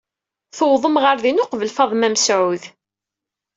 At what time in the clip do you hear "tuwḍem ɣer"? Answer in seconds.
0.55-1.17